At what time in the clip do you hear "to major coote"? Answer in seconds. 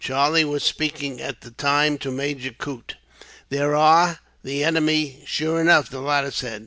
1.99-2.95